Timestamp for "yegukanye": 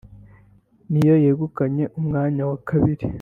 1.25-1.85